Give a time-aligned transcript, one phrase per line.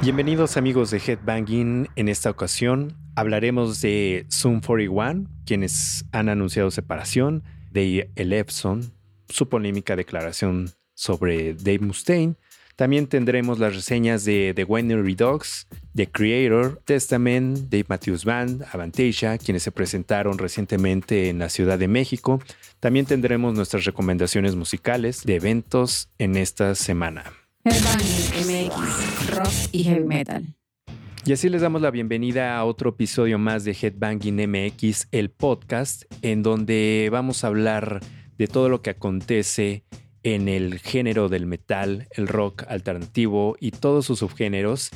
[0.00, 1.88] Bienvenidos amigos de Headbanging.
[1.96, 8.92] En esta ocasión hablaremos de Zoom 41, quienes han anunciado separación, de El Epson,
[9.28, 12.36] su polémica declaración sobre Dave Mustaine.
[12.76, 15.66] También tendremos las reseñas de The Winery Dogs,
[15.96, 21.88] The Creator, Testament, Dave Matthews Band, Avantasia, quienes se presentaron recientemente en la Ciudad de
[21.88, 22.40] México.
[22.78, 27.24] También tendremos nuestras recomendaciones musicales de eventos en esta semana.
[27.64, 30.44] Headbanging MX, rock y heavy metal.
[31.24, 36.04] Y así les damos la bienvenida a otro episodio más de Headbanging MX, el podcast,
[36.22, 38.00] en donde vamos a hablar
[38.38, 39.84] de todo lo que acontece
[40.22, 44.90] en el género del metal, el rock alternativo y todos sus subgéneros.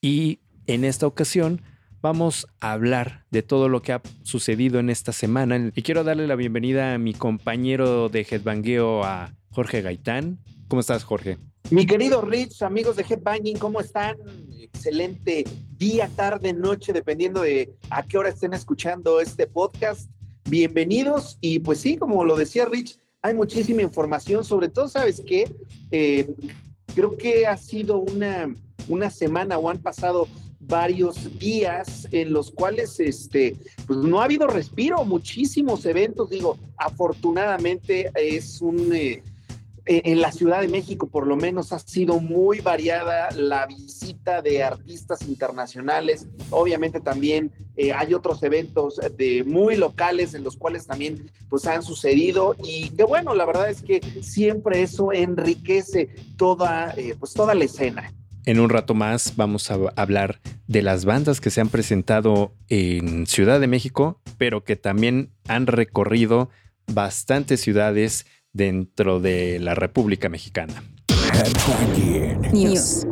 [0.00, 1.62] Y en esta ocasión
[2.00, 5.72] vamos a hablar de todo lo que ha sucedido en esta semana.
[5.74, 10.38] Y quiero darle la bienvenida a mi compañero de Headbangueo, a Jorge Gaitán.
[10.68, 11.38] ¿Cómo estás, Jorge?
[11.70, 14.16] Mi querido Rich, amigos de Headbanging, ¿cómo están?
[14.58, 15.44] Excelente
[15.76, 20.10] día, tarde, noche, dependiendo de a qué hora estén escuchando este podcast.
[20.48, 25.54] Bienvenidos y pues sí, como lo decía Rich, hay muchísima información, sobre todo, ¿sabes qué?
[25.90, 26.34] Eh,
[26.94, 28.54] creo que ha sido una,
[28.88, 30.26] una semana o han pasado
[30.60, 38.10] varios días en los cuales este, pues no ha habido respiro, muchísimos eventos, digo, afortunadamente
[38.14, 38.94] es un...
[38.94, 39.22] Eh,
[39.88, 44.62] en la Ciudad de México por lo menos ha sido muy variada la visita de
[44.62, 46.26] artistas internacionales.
[46.50, 51.82] Obviamente también eh, hay otros eventos de muy locales en los cuales también pues han
[51.82, 57.54] sucedido y que bueno, la verdad es que siempre eso enriquece toda eh, pues toda
[57.54, 58.12] la escena.
[58.44, 63.26] En un rato más vamos a hablar de las bandas que se han presentado en
[63.26, 66.50] Ciudad de México, pero que también han recorrido
[66.86, 70.82] bastantes ciudades dentro de la República Mexicana.
[72.52, 73.06] News.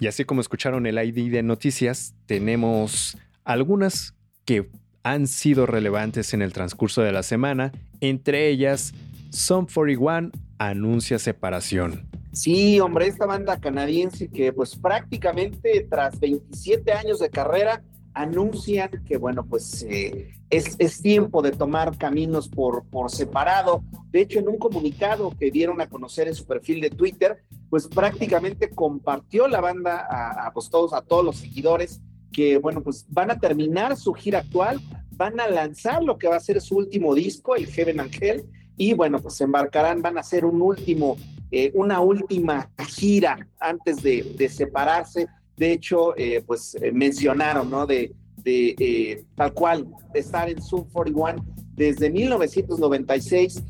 [0.00, 4.70] Y así como escucharon el ID de noticias, tenemos algunas que
[5.02, 8.92] han sido relevantes en el transcurso de la semana, entre ellas
[9.30, 12.08] Sum 41 anuncia separación.
[12.32, 17.82] Sí, hombre, esta banda canadiense que pues prácticamente tras 27 años de carrera
[18.18, 23.84] anuncian que, bueno, pues eh, es, tiempo de tomar caminos por, por separado.
[24.10, 27.86] De hecho, en un comunicado que dieron a conocer en su perfil de Twitter, pues
[27.86, 32.00] prácticamente compartió la banda a, pues, todos, a todos los seguidores
[32.32, 34.80] que, bueno, pues van a terminar su gira actual,
[35.12, 38.44] van a lanzar lo que va a ser su último disco, el Heaven Angel,
[38.76, 41.16] y bueno, pues embarcarán, van a hacer un último,
[41.52, 47.86] eh, una última gira antes de, de separarse de hecho, eh, pues eh, mencionaron, ¿no?
[47.86, 48.14] De,
[48.44, 53.62] eh, tal cual, estar en Zoom 41 desde 1996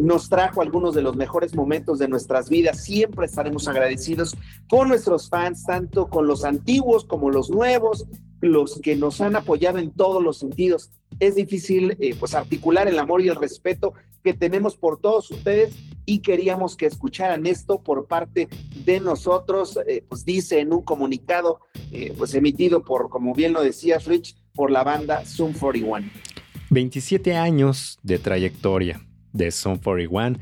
[0.00, 2.82] nos trajo algunos de los mejores momentos de nuestras vidas.
[2.82, 4.36] Siempre estaremos agradecidos
[4.68, 8.06] con nuestros fans, tanto con los antiguos como los nuevos,
[8.40, 10.90] los que nos han apoyado en todos los sentidos.
[11.20, 15.74] Es difícil pues articular el amor y el respeto que tenemos por todos ustedes
[16.06, 18.48] y queríamos que escucharan esto por parte
[18.84, 21.60] de nosotros, eh, pues dice en un comunicado,
[21.92, 26.10] eh, pues emitido por, como bien lo decías, Rich, por la banda Zoom 41.
[26.70, 30.38] 27 años de trayectoria de Zoom 41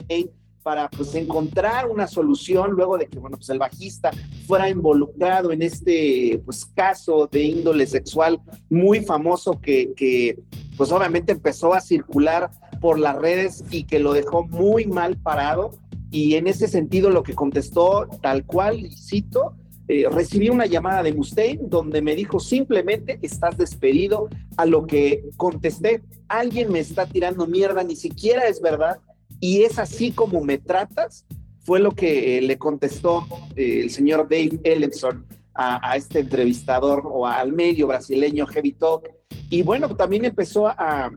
[0.64, 4.10] para pues encontrar una solución luego de que bueno pues el bajista
[4.48, 10.40] fuera involucrado en este pues caso de índole sexual muy famoso que, que
[10.76, 12.50] pues obviamente empezó a circular
[12.82, 15.70] por las redes y que lo dejó muy mal parado
[16.16, 19.58] y en ese sentido lo que contestó tal cual, cito,
[19.90, 25.26] eh, recibí una llamada de Mustaine donde me dijo simplemente estás despedido, a lo que
[25.36, 29.02] contesté, alguien me está tirando mierda, ni siquiera es verdad,
[29.42, 31.26] y es así como me tratas,
[31.66, 33.28] fue lo que eh, le contestó
[33.58, 39.10] eh, el señor Dave Ellison a, este entrevistador o al medio brasileño Heavy Talk.
[39.50, 41.12] Y bueno, también empezó a,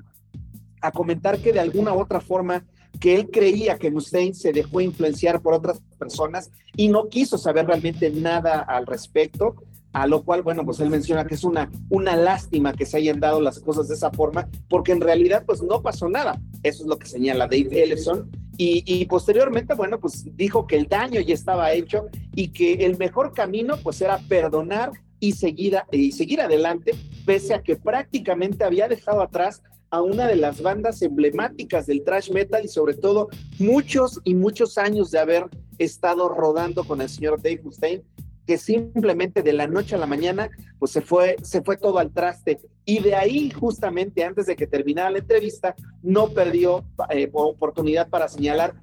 [0.81, 2.65] a comentar que de alguna u otra forma
[3.01, 7.67] que él creía que Mustaine se dejó influenciar por otras personas y no quiso saber
[7.67, 9.57] realmente nada al respecto,
[9.93, 13.21] a lo cual, bueno, pues él menciona que es una, una lástima que se hayan
[13.21, 16.41] dado las cosas de esa forma, porque en realidad pues no pasó nada.
[16.63, 18.31] Eso es lo que señala Dave Ellison.
[18.57, 22.99] Y, y posteriormente, bueno, pues dijo que el daño ya estaba hecho y que el
[22.99, 24.91] mejor camino pues era perdonar
[25.21, 26.93] y seguir, y seguir adelante,
[27.25, 32.31] pese a que prácticamente había dejado atrás a una de las bandas emblemáticas del thrash
[32.31, 35.47] metal y sobre todo muchos y muchos años de haber
[35.79, 38.05] estado rodando con el señor Dave Mustaine,
[38.47, 42.13] que simplemente de la noche a la mañana pues se fue se fue todo al
[42.13, 42.61] traste.
[42.85, 48.29] Y de ahí justamente antes de que terminara la entrevista no perdió eh, oportunidad para
[48.29, 48.75] señalar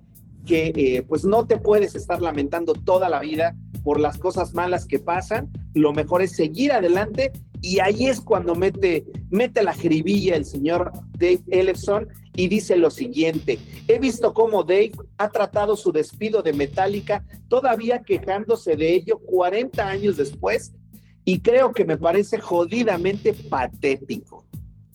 [0.46, 4.86] que eh, pues no te puedes estar lamentando toda la vida por las cosas malas
[4.86, 7.32] que pasan, lo mejor es seguir adelante
[7.66, 12.92] y ahí es cuando mete, mete la jeribilla el señor Dave Ellison y dice lo
[12.92, 13.58] siguiente,
[13.88, 19.84] he visto cómo Dave ha tratado su despido de Metallica todavía quejándose de ello 40
[19.84, 20.74] años después
[21.24, 24.46] y creo que me parece jodidamente patético.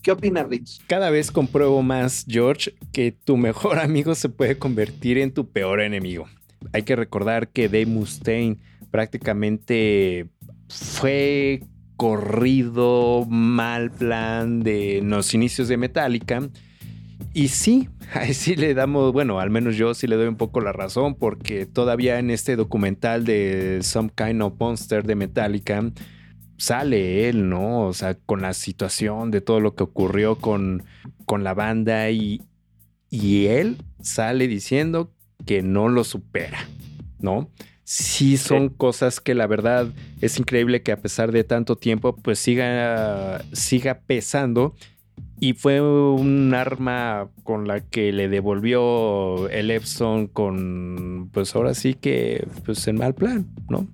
[0.00, 0.87] ¿Qué opina Rich?
[0.87, 5.81] Cada vez compruebo más, George, que tu mejor amigo se puede convertir en tu peor
[5.81, 6.26] enemigo.
[6.73, 8.58] Hay que recordar que Dave Mustaine
[8.93, 10.28] prácticamente
[10.69, 11.64] fue
[12.00, 16.49] corrido, mal plan de los inicios de Metallica.
[17.35, 20.62] Y sí, ahí sí le damos, bueno, al menos yo sí le doy un poco
[20.62, 25.93] la razón, porque todavía en este documental de Some Kind of Monster de Metallica
[26.56, 27.87] sale él, ¿no?
[27.88, 30.85] O sea, con la situación de todo lo que ocurrió con,
[31.26, 32.41] con la banda y,
[33.11, 35.12] y él sale diciendo
[35.44, 36.67] que no lo supera,
[37.19, 37.50] ¿no?
[37.90, 39.88] Sí son cosas que la verdad
[40.20, 44.76] es increíble que a pesar de tanto tiempo pues siga, siga pesando
[45.40, 51.94] y fue un arma con la que le devolvió el Epson con pues ahora sí
[51.94, 53.88] que pues en mal plan, ¿no?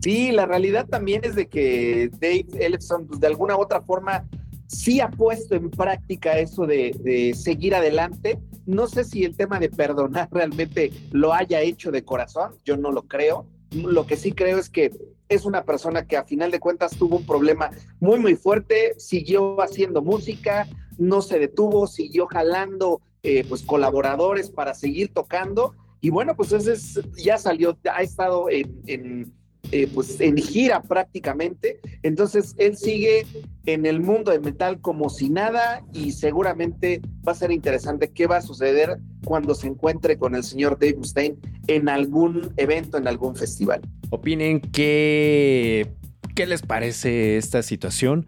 [0.00, 4.24] Sí, la realidad también es de que Dave Ellefson pues, de alguna u otra forma
[4.66, 8.40] sí ha puesto en práctica eso de, seguir adelante.
[8.66, 12.92] No sé si el tema de perdonar realmente lo haya hecho de corazón, yo no
[12.92, 13.46] lo creo.
[13.70, 14.92] Lo que sí creo es que
[15.28, 19.60] es una persona que a final de cuentas tuvo un problema muy, muy fuerte, siguió
[19.60, 20.68] haciendo música,
[20.98, 25.74] no se detuvo, siguió jalando eh, pues colaboradores para seguir tocando.
[26.00, 29.32] Y bueno, pues ese ya salió, ha estado en
[29.72, 31.80] eh, pues en gira prácticamente.
[32.02, 33.26] Entonces él sigue
[33.64, 38.26] en el mundo del metal como si nada y seguramente va a ser interesante qué
[38.26, 41.36] va a suceder cuando se encuentre con el señor Dave Mustaine
[41.66, 43.80] en algún evento, en algún festival.
[44.10, 45.88] Opinen qué,
[46.34, 48.26] qué les parece esta situación.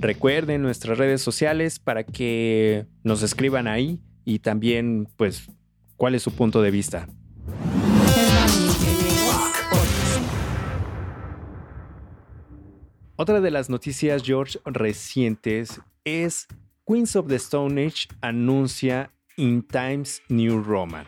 [0.00, 5.50] Recuerden nuestras redes sociales para que nos escriban ahí y también pues
[5.96, 7.08] cuál es su punto de vista.
[13.16, 16.48] Otra de las noticias, George, recientes es
[16.86, 21.04] Queens of the Stone Age anuncia In Times New Roman.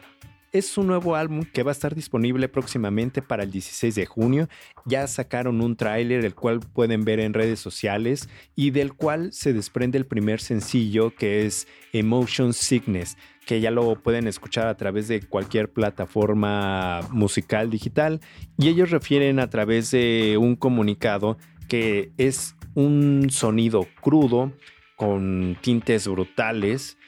[0.52, 4.48] Es un nuevo álbum que va a estar disponible próximamente para el 16 de junio.
[4.84, 9.52] Ya sacaron un tráiler el cual pueden ver en redes sociales y del cual se
[9.54, 15.08] desprende el primer sencillo que es Emotion Sickness, que ya lo pueden escuchar a través
[15.08, 18.20] de cualquier plataforma musical digital
[18.56, 21.36] y ellos refieren a través de un comunicado
[21.68, 24.52] que es un sonido crudo
[24.96, 26.98] con tintes brutales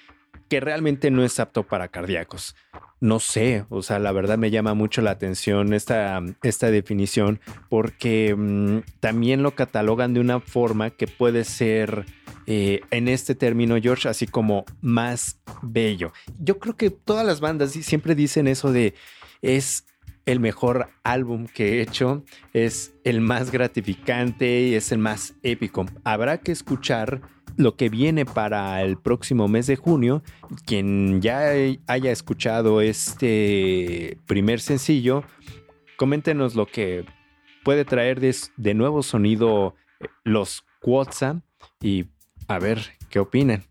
[0.48, 2.54] que realmente no es apto para cardíacos.
[3.00, 8.34] No sé, o sea, la verdad me llama mucho la atención esta, esta definición porque
[8.34, 12.06] mm, también lo catalogan de una forma que puede ser
[12.46, 16.12] eh, en este término, George, así como más bello.
[16.38, 18.94] Yo creo que todas las bandas siempre dicen eso de
[19.42, 19.84] es
[20.26, 25.87] el mejor álbum que he hecho, es el más gratificante y es el más épico.
[26.04, 27.23] Habrá que escuchar
[27.56, 30.23] lo que viene para el próximo mes de junio.
[30.66, 31.52] Quien ya
[31.87, 35.25] haya escuchado este primer sencillo,
[35.97, 37.06] coméntenos lo que
[37.64, 41.42] puede traer de, nuevo sonido eh, los Quotza
[41.80, 42.06] y
[42.49, 42.80] a ver
[43.11, 43.64] qué opinan.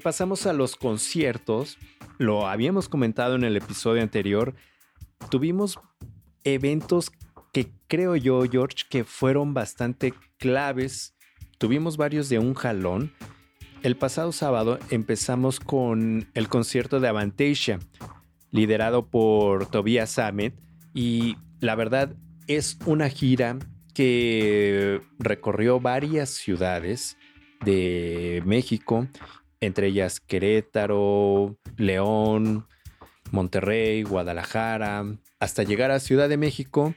[0.00, 1.78] Pasamos a los conciertos
[2.18, 4.54] lo habíamos comentado en el episodio anterior,
[5.30, 5.78] tuvimos
[6.44, 7.10] eventos
[7.52, 11.14] que creo yo, George, que fueron bastante claves.
[11.58, 13.12] Tuvimos varios de un jalón.
[13.82, 17.78] El pasado sábado empezamos con el concierto de Avantasia,
[18.50, 20.54] liderado por Tobias Sammet,
[20.94, 22.14] y la verdad
[22.46, 23.58] es una gira
[23.94, 27.16] que recorrió varias ciudades
[27.64, 29.08] de México,
[29.66, 32.66] entre ellas Querétaro, León,
[33.30, 35.04] Monterrey, Guadalajara,
[35.40, 36.94] hasta llegar a Ciudad de México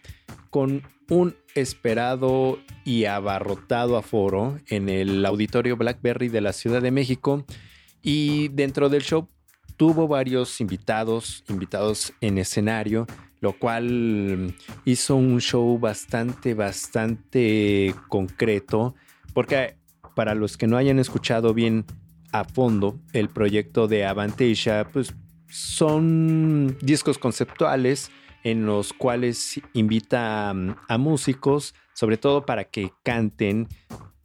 [0.50, 7.46] con un esperado y abarrotado aforo en el auditorio Blackberry de la Ciudad de México.
[8.02, 9.28] Y dentro del show
[9.76, 13.08] tuvo varios invitados, invitados en escenario,
[13.42, 18.96] lo cual hizo un show bastante, bastante concreto,
[19.34, 19.76] porque
[20.16, 21.86] para los que no hayan escuchado bien
[22.31, 25.13] a fondo el proyecto de Avantasia, pues
[25.50, 28.12] son discos conceptuales
[28.43, 33.67] en los cuales invita mm, a, músicos, sobre todo para que canten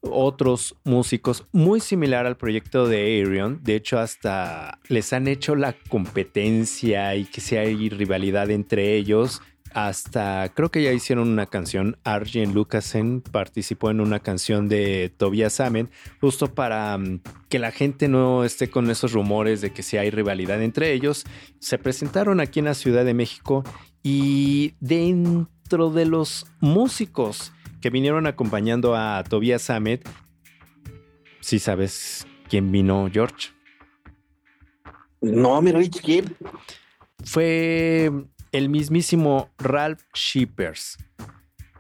[0.00, 3.60] otros músicos, muy similar al proyecto de Aerion.
[3.62, 9.40] De hecho, hasta les han hecho la competencia y que si hay rivalidad entre ellos.
[9.74, 11.98] Hasta creo que ya hicieron una canción.
[12.04, 15.90] Arjen Lucasen participó en una canción de Tobias Samen,
[16.20, 20.10] justo para mm, que la gente no esté con esos rumores de que si hay
[20.10, 21.24] rivalidad entre ellos.
[21.58, 23.64] Se presentaron aquí en la Ciudad de México
[24.04, 30.08] y dentro de los músicos que vinieron acompañando a Tobias Samet,
[31.40, 33.48] si sabes quién vino, George.
[35.20, 36.36] No, mi Rich, ¿quién?
[37.24, 38.12] Fue
[38.54, 40.96] el mismísimo Ralph Shippers,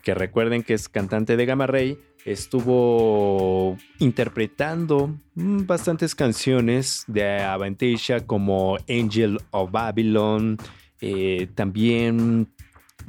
[0.02, 8.26] que recuerden que es cantante de Gamma Ray, estuvo interpretando mm, bastantes canciones de Avantasia
[8.26, 10.58] como Angel of Babylon,
[11.00, 12.52] eh, también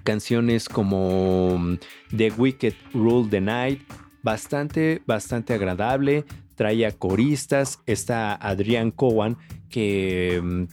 [0.03, 1.77] canciones como mm,
[2.15, 3.81] The Wicked Rule the Night,
[4.21, 6.23] bastante, bastante agradable.
[6.53, 7.79] Traía coristas.
[7.87, 9.37] Está Adrián Cowan
[9.69, 10.63] que mm,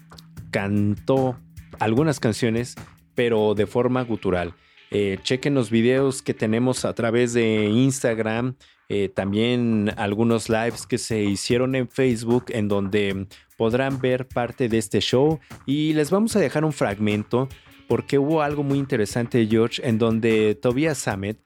[0.50, 1.38] cantó
[1.78, 2.74] algunas canciones,
[3.14, 4.54] pero de forma gutural.
[4.90, 8.56] Eh, chequen los videos que tenemos a través de Instagram.
[8.88, 13.26] Eh, también algunos lives que se hicieron en Facebook en donde
[13.56, 17.48] podrán ver parte de este show y les vamos a dejar un fragmento
[17.88, 21.38] porque hubo algo muy interesante, George, en donde Tobias Samet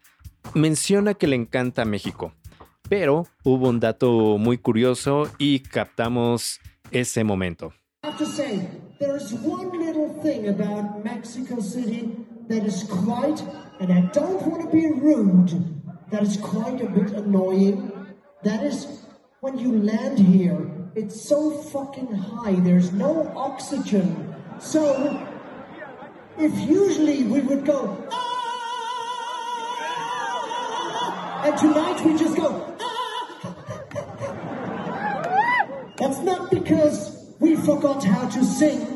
[0.55, 2.33] menciona que le encanta México,
[2.89, 7.73] pero hubo un dato muy curioso y captamos ese momento.
[12.49, 13.43] That is quite,
[13.81, 17.93] and I don't want to be rude, that is quite a bit annoying.
[18.43, 19.03] That is
[19.41, 22.55] when you land here It's so fucking high.
[22.55, 24.35] There's no oxygen.
[24.59, 25.29] So,
[26.39, 28.23] if usually we would go, ah!
[31.45, 33.55] and tonight we just go, ah!
[35.99, 38.96] That's not because we forgot how to sing.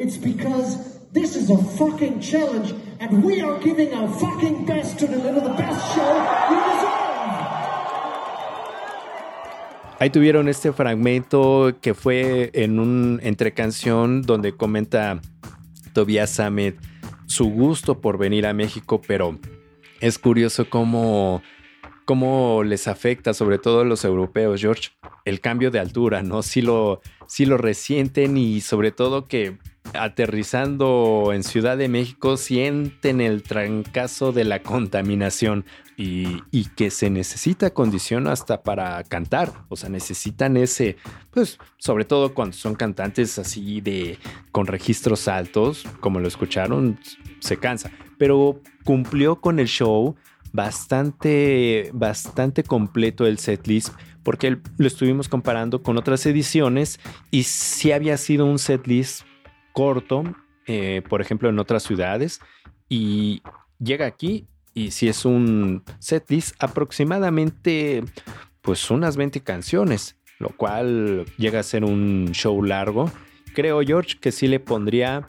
[0.00, 5.06] It's because this is a fucking challenge, and we are giving our fucking best to
[5.06, 6.14] deliver the best show
[6.48, 7.00] we deserve.
[9.98, 15.20] Ahí tuvieron este fragmento que fue en un entrecanción donde comenta
[15.92, 16.78] Tobias Samet
[17.26, 19.38] su gusto por venir a México, pero
[20.00, 21.42] es curioso cómo,
[22.06, 24.92] cómo les afecta, sobre todo a los europeos, George,
[25.26, 26.40] el cambio de altura, ¿no?
[26.40, 29.58] Si lo, si lo resienten y sobre todo que
[29.94, 35.64] aterrizando en Ciudad de México sienten el trancazo de la contaminación
[35.96, 36.40] y,
[36.76, 39.52] que se necesita condición hasta para cantar.
[39.68, 40.96] O sea, necesitan ese,
[41.30, 44.18] pues, sobre todo cuando son cantantes así de
[44.50, 46.98] con registros altos, como lo escucharon,
[47.40, 47.90] se cansa.
[48.16, 50.16] Pero cumplió con el show
[50.52, 58.16] bastante, bastante completo el setlist porque lo estuvimos comparando con otras ediciones y si había
[58.16, 59.22] sido un setlist
[59.80, 60.24] corto,
[60.66, 62.40] eh, por ejemplo, en otras ciudades,
[62.90, 63.40] y
[63.78, 68.04] llega aquí y si es un setlist aproximadamente
[68.60, 73.10] pues unas 20 canciones, lo cual llega a ser un show largo.
[73.54, 75.26] Creo, George, que sí le pondría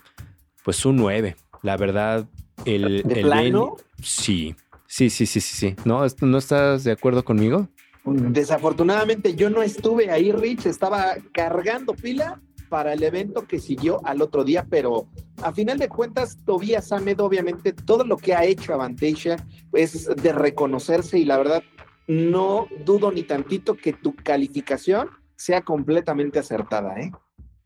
[0.66, 1.38] pues un 9.
[1.62, 2.28] La verdad,
[2.66, 3.04] el...
[3.04, 3.78] ¿De plano?
[4.04, 4.54] sí,
[4.86, 5.76] sí, sí, sí, sí, sí.
[5.86, 7.70] ¿No, ¿No estás de acuerdo conmigo?
[8.04, 14.22] Desafortunadamente yo no estuve ahí, Rich, estaba cargando pila para el evento que siguió al
[14.22, 15.06] otro día, pero
[15.44, 19.36] a final de cuentas, Tobias Ahmed, obviamente, todo lo que ha hecho Avantasia
[19.74, 21.64] es de reconocerse y la verdad,
[22.08, 27.12] no dudo ni tantito que tu calificación sea completamente acertada, ¿eh?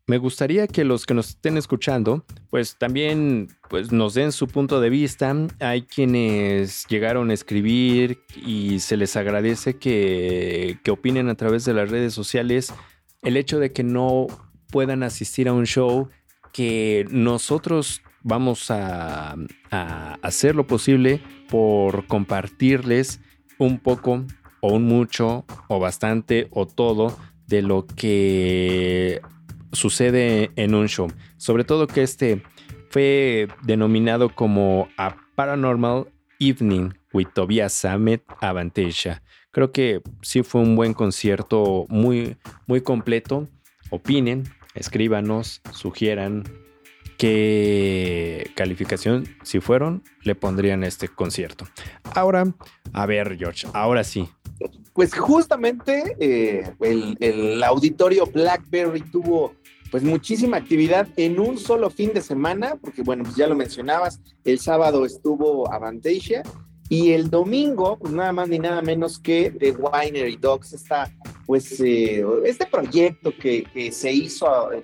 [0.08, 4.80] me gustaría que los que nos estén escuchando, pues también pues, nos den su punto
[4.80, 5.34] de vista.
[5.60, 11.74] Hay quienes llegaron a escribir y se les agradece que, que opinen a través de
[11.74, 12.72] las redes sociales
[13.22, 14.28] el hecho de que no
[14.70, 16.08] puedan asistir a un show
[16.52, 19.36] que nosotros vamos a,
[20.22, 23.20] hacer lo posible por compartirles
[23.58, 24.24] un poco
[24.60, 29.20] o un mucho o bastante o todo de lo que
[29.72, 31.08] sucede en un show.
[31.36, 32.42] Sobre todo que este
[32.90, 36.06] fue denominado como A Paranormal
[36.40, 39.22] Evening with Tobias Samet Avantasia.
[39.52, 43.48] Creo que sí fue un buen concierto, muy, muy completo.
[43.90, 44.44] Opinen,
[44.76, 46.44] escríbanos, sugieran
[47.18, 51.66] qué calificación, si fueron, le pondrían este concierto.
[52.14, 52.44] Ahora,
[52.92, 54.28] a ver, George, ahora sí.
[54.92, 59.54] Pues justamente eh, el, el auditorio Blackberry tuvo
[59.90, 64.20] pues muchísima actividad en un solo fin de semana, porque bueno, pues ya lo mencionabas,
[64.44, 66.42] el sábado estuvo Avantasia
[66.88, 71.12] y el domingo, pues nada más ni nada menos que The Winery Dogs, esta,
[71.46, 74.82] pues, eh, este proyecto que, se hizo eh,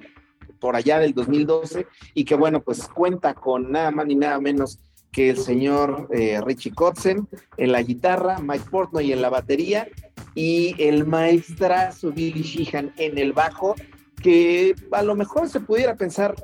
[0.61, 4.79] por allá del 2012 y que bueno, pues cuenta con nada más ni nada menos
[5.13, 7.29] que el señor eh, Richie Kotzen
[7.59, 9.87] en la guitarra, Mike Portnoy en la batería
[10.35, 13.75] y el maestrazo Billy Sheehan en el bajo
[14.23, 16.35] que a lo mejor se pudiera pensar,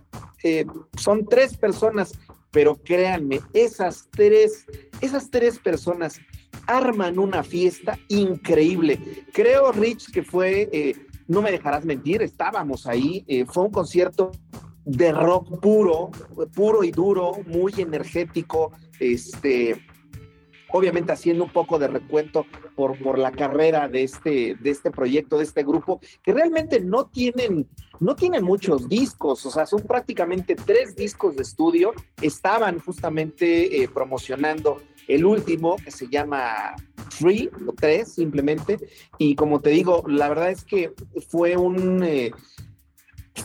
[0.42, 2.12] eh, son tres personas,
[2.50, 4.66] pero créanme, esas tres,
[5.00, 6.20] esas tres personas
[6.68, 9.24] arman una fiesta increíble.
[9.32, 10.94] Creo, Rich, que fue, eh,
[11.26, 14.30] no me dejarás mentir, estábamos ahí, eh, fue un concierto
[14.84, 16.10] de rock puro,
[16.54, 19.82] puro y duro, muy energético, este,
[20.70, 25.38] obviamente haciendo un poco de recuento por, por la carrera de este, de este proyecto,
[25.38, 27.68] de este grupo, que realmente no tienen,
[28.00, 33.88] no tienen muchos discos, o sea, son prácticamente tres discos de estudio, estaban justamente eh,
[33.88, 36.74] promocionando el último que se llama
[37.10, 38.78] Free, o tres simplemente,
[39.16, 40.92] y como te digo, la verdad es que
[41.28, 42.02] fue un...
[42.02, 42.32] Eh,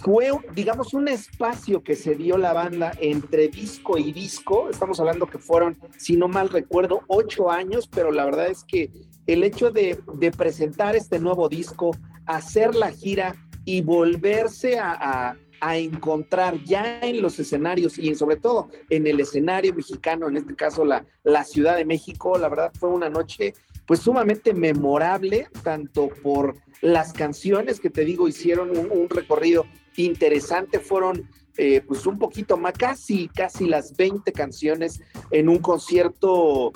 [0.03, 4.70] fue, digamos, un espacio que se dio la banda entre disco y disco.
[4.70, 8.92] Estamos hablando que fueron, si no mal recuerdo, ocho años, pero la verdad es que
[9.27, 9.98] el hecho de,
[10.37, 11.92] presentar este nuevo disco,
[12.25, 19.07] hacer la gira y volverse a, encontrar ya en los escenarios y sobre todo en
[19.07, 21.05] el escenario mexicano, en este caso la,
[21.46, 23.53] Ciudad de México, la verdad fue una noche
[23.85, 29.66] pues sumamente memorable, tanto por las canciones que te digo hicieron un recorrido
[29.98, 36.72] interesante, fueron eh, pues un poquito más, casi, casi las 20 canciones en un concierto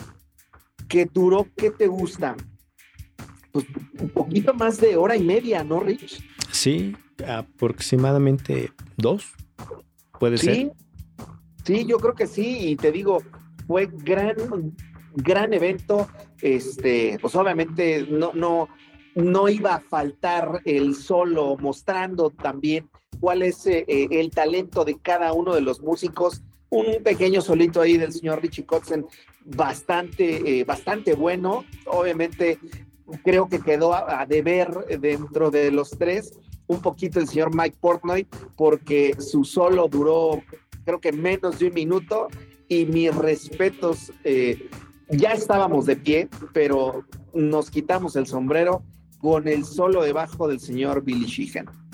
[0.88, 2.36] que duró, ¿qué te gusta?
[3.52, 3.66] Pues
[4.00, 6.24] un poquito más de hora y media, ¿no, Rich?
[6.52, 6.96] Sí,
[7.28, 9.34] aproximadamente dos,
[10.20, 10.72] puede sí, ser.
[11.66, 13.24] Sí, yo creo que sí, y te digo,
[13.66, 14.36] fue gran,
[15.16, 16.08] gran evento,
[16.42, 18.70] este, pues obviamente no, no,
[19.16, 22.88] no iba a faltar el solo, mostrando también
[23.20, 26.42] cuál es eh, el talento de cada uno de los músicos.
[26.70, 29.06] Un pequeño solito ahí del señor Richie Kotzen,
[29.46, 31.66] bastante, eh, bastante bueno.
[31.86, 32.60] Obviamente,
[33.24, 36.34] creo que quedó a, a, deber dentro de los tres
[36.68, 40.44] un poquito el señor Mike Portnoy, porque su solo duró,
[40.84, 42.28] creo que menos de un minuto.
[42.68, 44.70] Y mis respetos, eh,
[45.10, 48.84] ya estábamos de pie, pero nos quitamos el sombrero
[49.20, 51.87] con el solo debajo del señor Billy Sheehan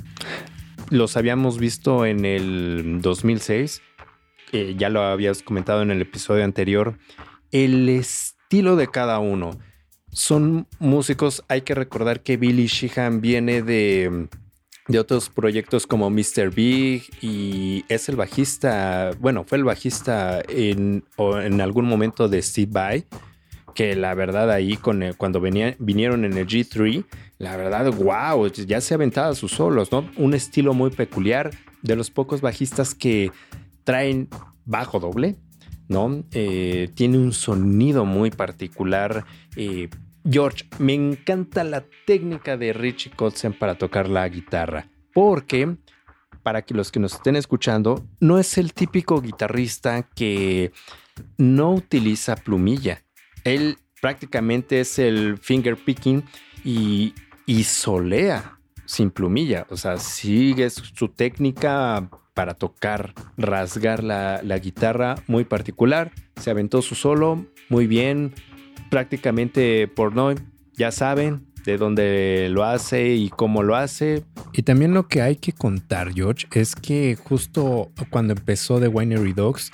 [0.89, 3.81] los habíamos visto en el 2006,
[4.51, 6.97] eh, ya lo habías comentado en el episodio anterior,
[7.51, 9.57] el estilo de cada uno.
[10.11, 14.27] Son músicos, hay que recordar que Billy Sheehan viene de,
[14.87, 16.53] de otros proyectos como Mr.
[16.53, 22.71] Big y es el bajista, bueno, fue el bajista en, en algún momento de Steve
[22.71, 23.05] Vai
[23.73, 27.05] que la verdad ahí con cuando vinieron en el G3,
[27.37, 30.09] la verdad, wow, ya se aventaba sus solos, ¿no?
[30.17, 33.31] Un estilo muy peculiar, de los pocos bajistas que
[33.83, 34.29] traen
[34.65, 35.35] bajo doble,
[35.87, 36.23] ¿no?
[36.31, 39.25] Eh, tiene un sonido muy particular.
[39.55, 39.89] Eh,
[40.29, 45.75] George, me encanta la técnica de Richie Kotzen para tocar la guitarra, porque
[46.43, 50.71] para que los que nos estén escuchando, no es el típico guitarrista que
[51.37, 53.03] no utiliza plumilla
[53.43, 56.23] él prácticamente es el finger picking
[56.63, 57.13] y,
[57.45, 59.65] y solea sin plumilla.
[59.69, 66.11] O sea, sigue su técnica para tocar, rasgar la, la, guitarra muy particular.
[66.35, 68.33] Se aventó su solo muy bien,
[68.89, 70.33] prácticamente por no,
[70.73, 74.23] ya saben, de dónde lo hace y cómo lo hace.
[74.51, 79.33] Y también lo que hay que contar, George, es que justo cuando empezó The Winery
[79.33, 79.71] Dogs,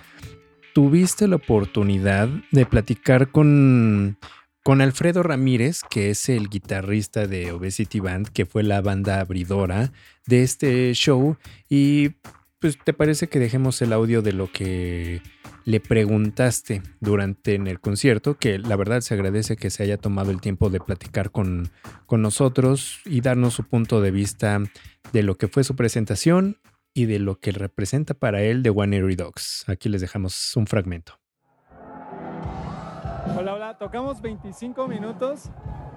[0.79, 4.17] tuviste la oportunidad de platicar con,
[4.63, 9.91] con Alfredo Ramírez, que es el guitarrista de Obesity Band, que fue la banda abridora
[10.25, 11.35] de este show.
[11.67, 12.11] Y
[12.59, 15.21] pues, ¿te parece que dejemos el audio de lo que
[15.65, 18.37] le preguntaste durante en el concierto?
[18.37, 21.71] Que la verdad se agradece que se haya tomado el tiempo de platicar con,
[22.05, 24.63] con nosotros y darnos su punto de vista
[25.11, 26.55] de lo que fue su presentación
[26.93, 29.65] y de lo que representa para él de One Dogs.
[29.67, 31.13] Aquí les dejamos un fragmento.
[33.37, 35.49] Hola, hola, tocamos 25 minutos.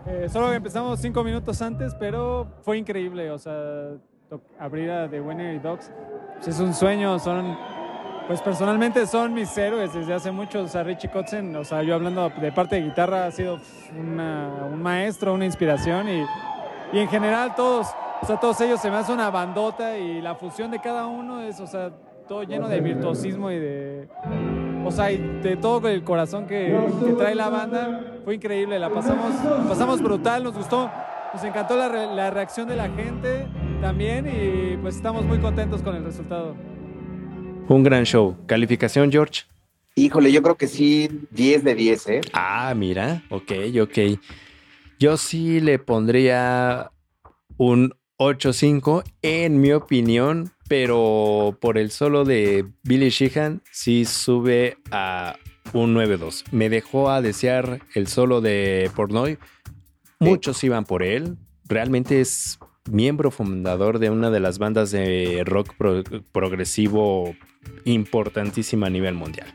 [0.07, 3.31] Eh, solo empezamos 5 minutos antes, pero fue increíble.
[3.31, 3.97] O sea,
[4.59, 5.21] abrir a The
[5.63, 5.91] Dogs
[6.35, 7.19] pues es un sueño.
[7.19, 7.57] Son,
[8.27, 10.63] pues personalmente son mis héroes desde hace mucho.
[10.63, 13.61] O sea, Richie Kotzen, o sea, yo hablando de parte de guitarra, ha sido
[13.97, 16.25] un maestro, una inspiración y,
[16.93, 17.89] y en general todos,
[18.23, 21.41] o sea, todos ellos se me hace una bandota y la fusión de cada uno
[21.41, 21.91] es, o sea,
[22.29, 24.09] todo lleno de virtuosismo y de,
[24.85, 28.21] o sea, de todo el corazón que, que trae la banda.
[28.25, 29.33] Fue increíble, la pasamos,
[29.69, 30.89] pasamos brutal, nos gustó,
[31.35, 33.49] nos encantó la, la reacción de la gente
[33.81, 36.55] también y pues estamos muy contentos con el resultado.
[37.69, 38.37] Un gran show.
[38.47, 39.43] ¿Calificación, George?
[39.97, 42.21] Híjole, yo creo que sí, 10 de 10, ¿eh?
[42.33, 44.21] Ah, mira, ok, ok.
[45.01, 46.93] Yo sí le pondría
[47.57, 55.37] un 8-5 en mi opinión, pero por el solo de Billy Sheehan sí sube a
[55.73, 56.45] un 9-2.
[56.53, 59.39] Me dejó a desear el solo de Pornoy.
[60.21, 61.37] Muchos iban por él.
[61.65, 62.59] Realmente es
[62.91, 65.75] miembro fundador de una de las bandas de rock
[66.33, 67.35] progresivo
[67.85, 69.55] importantísima a nivel mundial.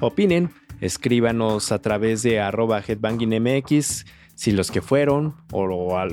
[0.00, 4.04] Opinen, escríbanos a través de arroba headbangingmx
[4.36, 6.04] si los que fueron o,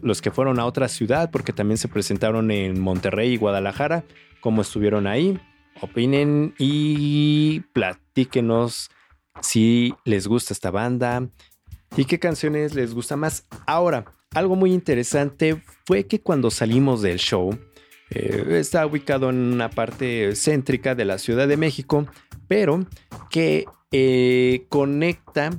[0.00, 4.04] los que fueron a otra ciudad, porque también se presentaron en Monterrey y Guadalajara,
[4.40, 5.38] cómo estuvieron ahí.
[5.80, 8.90] Opinen y platíquenos
[9.40, 11.28] si les gusta esta banda
[11.96, 13.46] y qué canciones les gusta más.
[13.66, 17.58] Ahora, algo muy interesante fue que cuando salimos del show,
[18.10, 22.06] eh, está ubicado en una parte céntrica de la Ciudad de México,
[22.46, 22.86] pero
[23.28, 25.50] que eh, conecta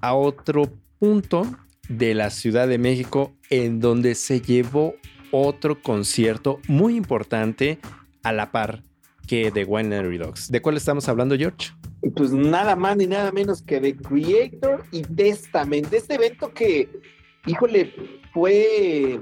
[0.00, 0.70] a otro
[1.04, 1.46] punto
[1.86, 4.94] de la Ciudad de México en donde se llevó
[5.32, 7.78] otro concierto muy importante
[8.22, 8.82] a la par
[9.28, 10.50] que de Winery Dogs.
[10.50, 11.72] ¿De cuál estamos hablando, George?
[12.16, 16.88] Pues nada más ni nada menos que de Creator y Testament, este evento que,
[17.44, 17.92] híjole,
[18.32, 19.20] fue,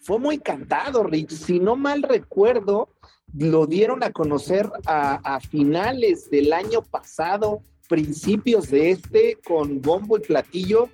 [0.00, 1.32] fue muy cantado, Rich.
[1.32, 2.88] Si no mal recuerdo,
[3.36, 10.16] lo dieron a conocer a, a finales del año pasado, principios de este, con bombo
[10.16, 10.88] y platillo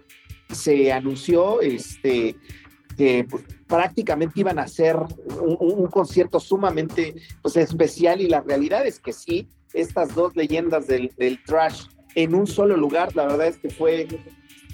[0.55, 2.37] se anunció este,
[2.97, 4.97] que pues, prácticamente iban a hacer
[5.41, 11.11] un, concierto sumamente pues, especial y la realidad es que sí, estas dos leyendas del,
[11.17, 14.07] del, trash en un solo lugar, la verdad es que fue,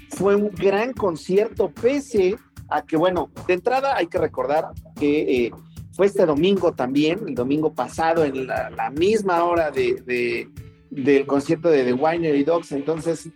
[0.09, 2.37] fue un gran concierto, pese
[2.69, 5.51] a que, bueno, de entrada hay que recordar que eh,
[5.93, 10.47] fue este domingo también, el domingo pasado, en la, misma hora de,
[10.89, 13.29] del concierto de The Winery Dogs, entonces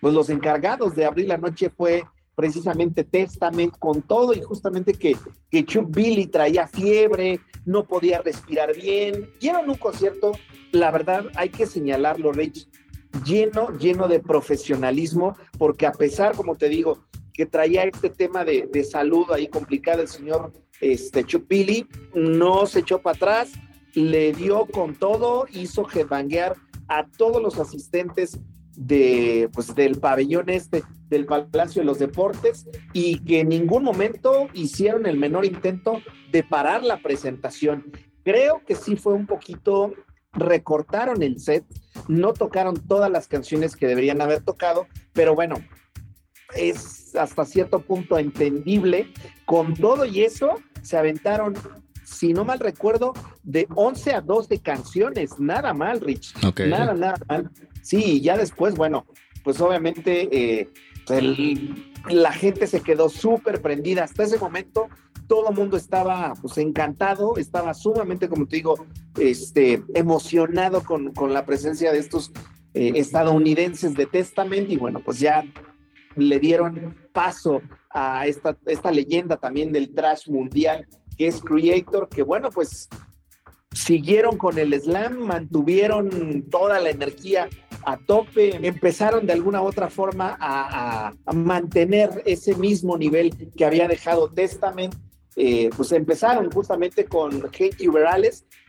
[0.00, 2.04] pues los encargados de abrir la noche fue
[2.34, 5.16] precisamente Testament con todo y justamente que,
[5.50, 9.30] que Billy traía fiebre, no podía respirar bien.
[9.40, 10.32] Dieron un concierto,
[10.70, 12.68] la verdad hay que señalarlo, Rich,
[13.24, 18.68] lleno, lleno de profesionalismo, porque a pesar, como te digo, que traía este tema de,
[18.70, 23.52] de salud ahí complicado el señor este, Billy, no se echó para atrás,
[23.94, 26.56] le dio con todo, hizo headbanguear
[26.88, 28.38] a todos los asistentes
[28.76, 34.48] de, pues, del pabellón este del Palacio de los Deportes y que en ningún momento
[34.52, 36.00] hicieron el menor intento
[36.32, 37.92] de parar la presentación.
[38.24, 39.92] Creo que sí fue un poquito,
[40.32, 41.64] recortaron el set,
[42.08, 45.56] no tocaron todas las canciones que deberían haber tocado, pero bueno,
[46.54, 49.12] es hasta cierto punto entendible.
[49.44, 51.54] Con todo y eso, se aventaron,
[52.04, 53.12] si no mal recuerdo,
[53.42, 56.34] de 11 a 12 canciones, nada mal, Rich.
[56.66, 57.50] Nada, nada mal.
[57.86, 59.06] Sí, ya después, bueno,
[59.44, 60.68] pues obviamente eh,
[62.08, 64.02] la gente se quedó súper prendida.
[64.02, 64.88] Hasta ese momento
[65.28, 68.84] todo el mundo estaba pues encantado, estaba sumamente, como te digo,
[69.20, 72.32] este, emocionado con, con la presencia de estos
[72.74, 75.44] eh, estadounidenses de Testament y bueno, pues ya
[76.16, 82.24] le dieron paso a esta, esta leyenda también del trash mundial que es Creator, que
[82.24, 82.88] bueno, pues
[83.72, 87.48] siguieron con el slam, mantuvieron toda la energía
[87.86, 93.86] a tope, empezaron de alguna u otra forma a, mantener ese mismo nivel que había
[93.86, 94.94] dejado Testament.
[95.38, 97.92] Eh, pues empezaron justamente con Hate You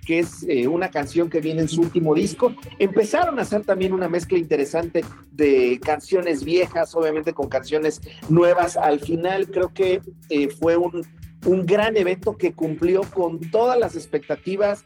[0.06, 2.54] que es eh, una canción que viene en su último disco.
[2.78, 8.76] Empezaron a hacer también una mezcla interesante de canciones viejas, obviamente con canciones nuevas.
[8.76, 14.86] Al final creo que eh, fue un gran evento que cumplió con todas las expectativas.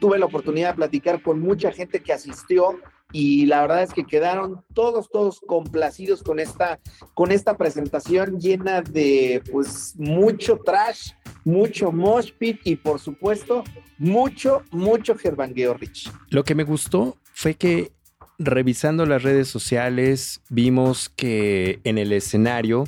[0.00, 2.80] tuve la oportunidad de platicar con mucha gente que asistió
[3.14, 6.80] y la verdad es que quedaron todos, todos complacidos con esta,
[7.14, 11.12] con esta presentación llena de pues mucho trash,
[11.44, 13.62] mucho mosh pit y por supuesto
[13.98, 16.10] mucho, mucho gerbangueo rich.
[16.30, 17.92] Lo que me gustó fue que
[18.36, 22.82] revisando las redes sociales vimos que en el escenario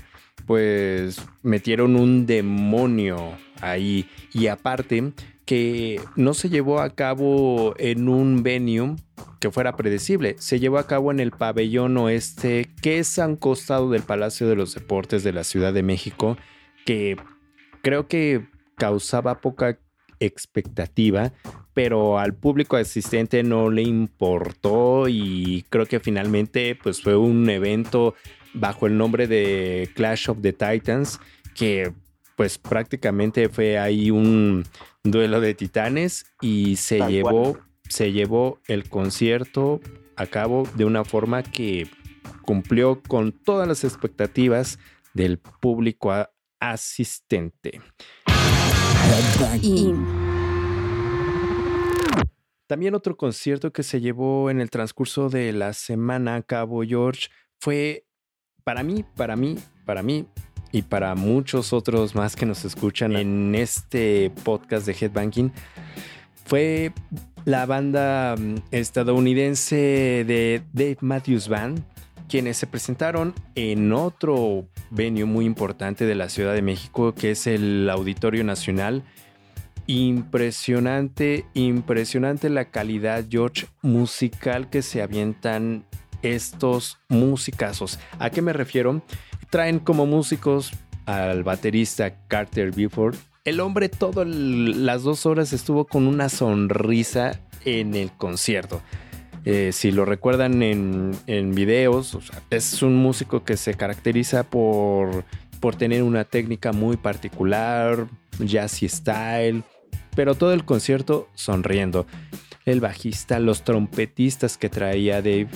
[0.44, 5.12] pues metieron un demonio ahí y aparte
[5.44, 8.96] que no se llevó a cabo en un venue
[9.40, 10.36] que fuera predecible.
[10.38, 14.48] Se llevó a cabo en el pabellón oeste, que es a un costado del Palacio
[14.48, 16.36] de los Deportes de la Ciudad de México,
[16.84, 17.16] que
[17.82, 18.46] creo que
[18.76, 19.78] causaba poca
[20.20, 21.32] expectativa,
[21.74, 28.14] pero al público asistente no le importó y creo que finalmente pues fue un evento
[28.54, 31.20] bajo el nombre de Clash of the Titans
[31.54, 31.92] que
[32.36, 34.64] pues prácticamente fue ahí un
[35.04, 39.80] duelo de titanes y se llevó se llevó el concierto
[40.16, 41.88] a cabo de una forma que
[42.42, 44.78] cumplió con todas las expectativas
[45.14, 46.12] del público
[46.60, 47.80] asistente.
[52.66, 57.28] También otro concierto que se llevó en el transcurso de la semana a cabo, George,
[57.60, 58.06] fue
[58.64, 60.26] para mí, para mí, para mí
[60.72, 65.52] y para muchos otros más que nos escuchan en este podcast de Headbanking,
[66.44, 66.92] fue
[67.46, 69.76] la banda mm, estadounidense
[70.26, 71.80] de Dave Matthews Band,
[72.28, 77.46] quienes se presentaron en otro venue muy importante de la Ciudad de México, que es
[77.46, 79.04] el Auditorio Nacional.
[79.86, 85.86] Impresionante, impresionante la calidad, George, musical que se avientan
[86.22, 88.00] estos musicazos.
[88.18, 89.02] ¿A qué me refiero?
[89.50, 90.72] Traen como músicos
[91.04, 93.14] al baterista Carter Buford,
[93.46, 98.82] el hombre todas las dos horas estuvo con una sonrisa en el concierto.
[99.44, 102.18] Eh, si lo recuerdan en, videos,
[102.50, 105.24] es un músico que se caracteriza por,
[105.60, 108.08] por tener una técnica muy particular,
[108.40, 109.62] jazzy style,
[110.16, 112.04] pero todo el concierto sonriendo.
[112.64, 115.46] El bajista, los trompetistas que traía Dave,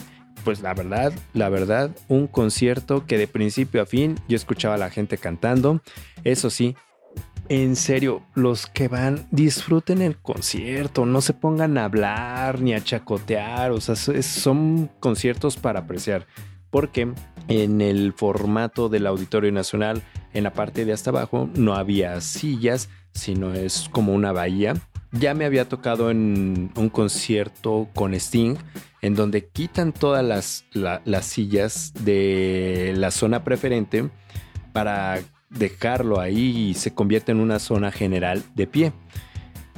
[0.45, 4.79] pues la verdad, la verdad, un concierto que de principio a fin yo escuchaba a
[4.79, 5.83] la gente cantando.
[6.23, 6.77] Eso sí,
[7.51, 12.85] en serio, los que van, disfruten el concierto, no se pongan a hablar ni a
[12.85, 16.29] chacotear, o sea, son conciertos para apreciar,
[16.71, 17.13] porque
[17.49, 22.89] en el formato del Auditorio Nacional, en la parte de hasta abajo, no había sillas,
[23.15, 24.75] sino es como una bahía.
[25.11, 28.59] Ya me había tocado en un concierto con Sting,
[29.03, 34.09] en donde quitan todas las, las sillas de la zona preferente
[34.73, 35.19] para
[35.51, 38.93] dejarlo ahí y se convierte en una zona general de pie.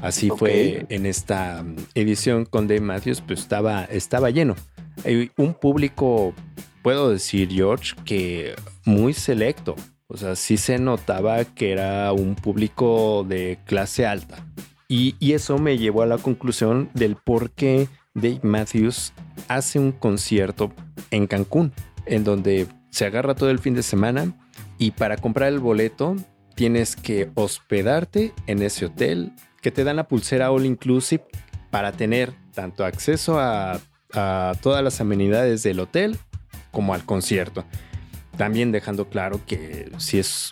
[0.00, 4.56] Así fue en esta mm, edición con Dave Matthews, pues estaba, estaba lleno.
[5.04, 6.34] Hay un público,
[6.82, 8.54] puedo decir, George, que
[8.84, 9.76] muy selecto.
[10.08, 14.44] O sea, sí se notaba que era un público de clase alta.
[14.88, 19.12] Y, y eso me llevó a la conclusión del por qué Dave Matthews
[19.48, 20.72] hace un concierto
[21.10, 21.72] en Cancún,
[22.06, 24.34] en donde se agarra todo el fin de semana,
[24.82, 26.16] y para comprar el boleto
[26.56, 31.22] tienes que hospedarte en ese hotel, que te dan la pulsera all inclusive
[31.70, 33.78] para tener tanto acceso a,
[34.60, 36.18] todas las amenidades del hotel
[36.72, 37.64] como al concierto.
[38.36, 40.50] También dejando claro que si es,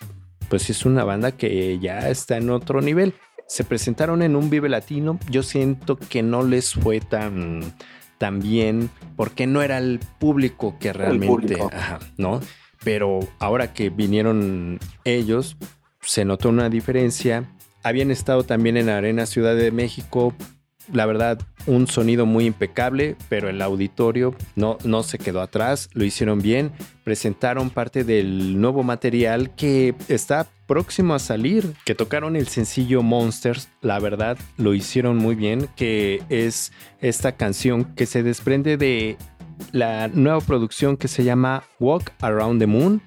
[0.49, 3.15] pues si es una banda que ya está en otro nivel.
[3.49, 5.19] Se presentaron en un Vive Latino.
[5.29, 7.75] Yo siento que no les fue tan,
[8.17, 11.59] tan bien porque no era el público que realmente,
[12.17, 12.41] ¿no?
[12.85, 15.57] Pero ahora que vinieron ellos,
[16.03, 17.51] se notó una diferencia.
[17.83, 20.35] Habían estado también en Arena Ciudad de México.
[20.93, 26.05] La verdad, un sonido muy impecable, pero el auditorio no, no se quedó atrás, lo
[26.05, 26.73] hicieron bien,
[27.05, 33.69] presentaron parte del nuevo material que está próximo a salir, que tocaron el sencillo Monsters,
[33.83, 39.17] la verdad lo hicieron muy bien, que es esta canción que se desprende de
[39.73, 43.03] la nueva producción que se llama Walk Around the Moon,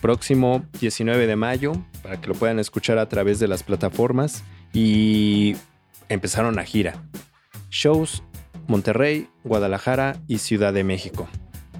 [0.00, 4.44] próximo 19 de mayo, para que lo puedan escuchar a través de las plataformas.
[4.72, 5.56] Y
[6.08, 6.94] empezaron a gira.
[7.70, 8.22] Shows
[8.66, 11.28] Monterrey, Guadalajara y Ciudad de México.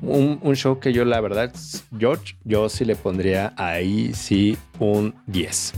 [0.03, 1.53] Un, un, show que yo la verdad,
[1.99, 5.73] George, yo sí le pondría ahí sí un 10.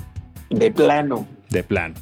[0.50, 1.28] De plano.
[1.48, 1.94] De plano.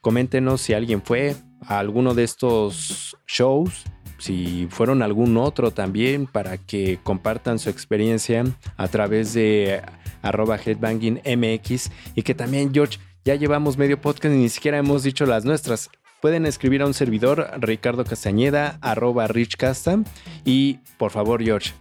[0.00, 3.84] Coméntenos si alguien fue a alguno de estos shows,
[4.20, 8.44] si fueron algún otro también, para que compartan su experiencia
[8.76, 9.82] a través de
[10.22, 15.26] arroba headbangingmx y que también, George, ya llevamos medio podcast y ni siquiera hemos dicho
[15.26, 15.90] las nuestras.
[16.20, 19.98] Pueden escribir a un servidor, Ricardo Castañeda, arroba richcasta.
[20.44, 21.72] Y por favor, George,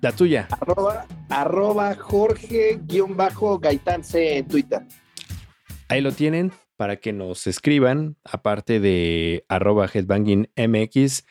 [0.00, 0.48] la tuya.
[0.50, 4.82] Arroba, arroba Jorge-Gaitán en Twitter.
[5.88, 11.24] Ahí lo tienen para que nos escriban, aparte de arroba headbangingmx,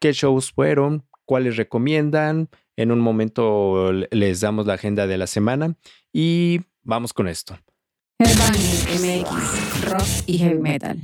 [0.00, 2.48] qué shows fueron, cuáles recomiendan.
[2.76, 5.76] En un momento les damos la agenda de la semana
[6.12, 7.56] y vamos con esto.
[8.18, 10.98] Headbanging MX, rock y heavy metal.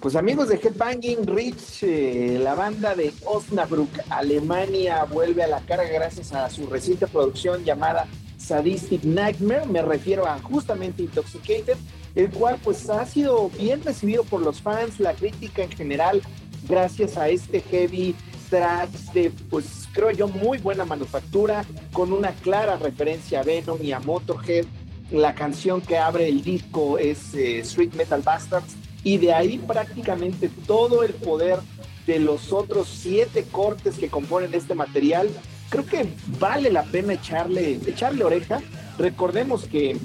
[0.00, 5.90] Pues amigos de Headbanging Rich, eh, la banda de Osnabrück, Alemania, vuelve a la carga
[5.90, 8.06] gracias a su reciente producción llamada
[8.38, 9.66] Sadistic Nightmare.
[9.66, 11.76] Me refiero a justamente Intoxicated,
[12.14, 16.22] el cual pues ha sido bien recibido por los fans, la crítica en general,
[16.70, 18.14] gracias a este heavy
[18.48, 23.92] tracks de, pues creo yo, muy buena manufactura, con una clara referencia a Venom y
[23.92, 24.64] a Motorhead.
[25.10, 30.48] La canción que abre el disco es eh, Street Metal Bastards, y de ahí prácticamente
[30.66, 31.58] todo el poder
[32.06, 35.28] de los otros siete cortes que componen este material.
[35.68, 36.06] Creo que
[36.38, 38.60] vale la pena echarle, echarle oreja.
[38.98, 39.96] Recordemos que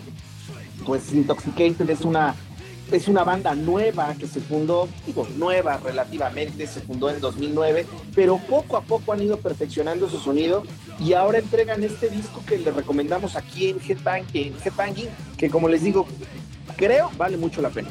[0.85, 2.35] pues Intoxicated es una
[2.91, 8.37] es una banda nueva que se fundó, digo, nueva relativamente, se fundó en 2009, pero
[8.37, 10.63] poco a poco han ido perfeccionando su sonido
[10.99, 15.67] y ahora entregan este disco que les recomendamos aquí en Headbang, en Headbanging, que como
[15.67, 16.05] les digo,
[16.75, 17.89] creo vale mucho la pena.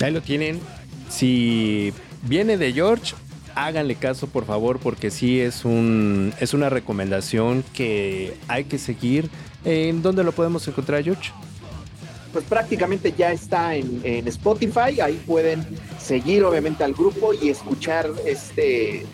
[0.00, 0.60] Ahí lo tienen.
[1.08, 1.92] Si
[2.22, 3.14] viene de George,
[3.54, 9.28] háganle caso por favor porque sí es un es una recomendación que hay que seguir.
[9.64, 11.32] ¿En dónde lo podemos encontrar, George?
[12.32, 15.00] Pues prácticamente ya está en, Spotify.
[15.02, 15.64] Ahí pueden
[15.98, 19.06] seguir obviamente al grupo y escuchar este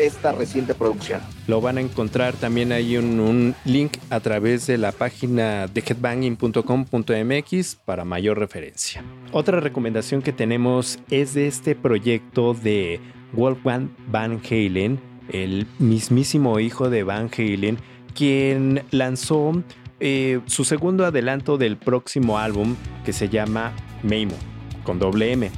[0.00, 1.20] esta reciente producción.
[1.46, 5.82] Lo van a encontrar también ahí un, un link a través de la página de
[5.86, 9.04] headbanging.com.mx para mayor referencia.
[9.30, 12.98] Otra recomendación que tenemos es de este proyecto de
[13.34, 17.76] Wolfgang Van Halen, el mismísimo hijo de Van Halen,
[18.14, 19.62] quien lanzó
[20.00, 24.36] eh, su segundo adelanto del próximo álbum que se llama Meimo,
[24.84, 25.50] con doble M.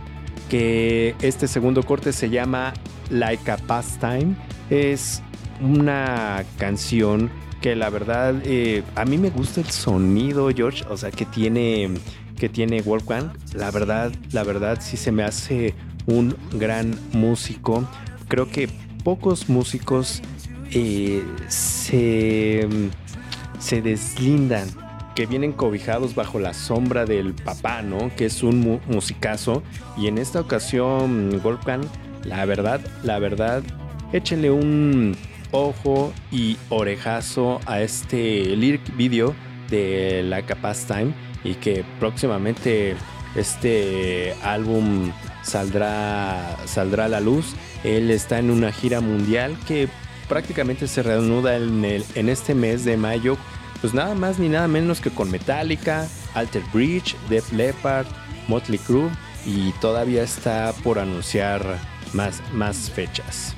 [0.48, 2.72] Que este segundo corte se llama
[3.10, 4.34] Like a Pastime.
[4.70, 5.22] Es
[5.60, 11.10] una canción que la verdad eh, a mí me gusta el sonido, George, o sea,
[11.10, 11.90] que tiene
[12.38, 13.32] que tiene Wolfgang.
[13.54, 15.74] La verdad, la verdad sí se me hace
[16.06, 17.86] un gran músico.
[18.28, 18.68] Creo que
[19.04, 20.22] pocos músicos
[20.72, 22.66] eh, se
[23.60, 24.68] se deslindan,
[25.14, 28.10] que vienen cobijados bajo la sombra del papá, ¿no?
[28.16, 29.62] Que es un musicazo.
[29.96, 31.82] Y en esta ocasión, Wolfgang,
[32.24, 33.62] la verdad, la verdad,
[34.12, 35.16] échenle un
[35.52, 39.34] ojo y orejazo a este lyric video
[39.68, 41.12] de la Capaz Time
[41.44, 42.96] y que próximamente
[43.34, 47.54] este álbum saldrá, saldrá a la luz.
[47.84, 49.88] Él está en una gira mundial que
[50.30, 53.36] prácticamente se reanuda en, el, en este mes de mayo,
[53.80, 58.06] pues nada más ni nada menos que con Metallica, Alter Bridge, Def Leppard,
[58.46, 59.10] Motley Crue
[59.44, 61.62] y todavía está por anunciar
[62.12, 63.56] más, más fechas.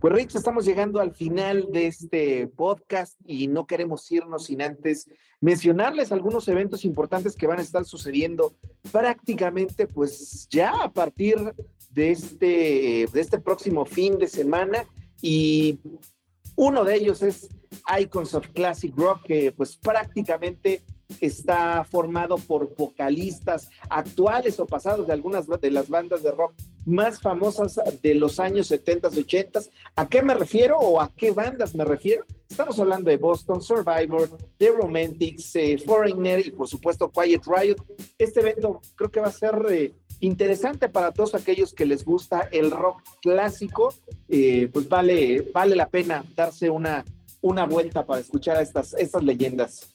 [0.00, 5.08] Pues Rich, estamos llegando al final de este podcast y no queremos irnos sin antes
[5.44, 8.54] mencionarles algunos eventos importantes que van a estar sucediendo
[8.90, 11.36] prácticamente pues ya a partir
[11.90, 14.86] de este, de este próximo fin de semana.
[15.20, 15.80] Y
[16.56, 17.50] uno de ellos es
[18.00, 20.82] Icons of Classic Rock que pues prácticamente
[21.20, 26.54] está formado por vocalistas actuales o pasados de algunas de las bandas de rock
[26.86, 29.60] más famosas de los años 70, 80.
[29.96, 32.24] ¿A qué me refiero o a qué bandas me refiero?
[32.48, 37.76] Estamos hablando de Boston, Survivor, The Romantics, eh, Foreigner y por supuesto Quiet Riot.
[38.18, 42.48] Este evento creo que va a ser eh, interesante para todos aquellos que les gusta
[42.52, 43.94] el rock clásico.
[44.28, 47.04] Eh, pues vale, vale la pena darse una,
[47.40, 49.90] una vuelta para escuchar a estas, estas leyendas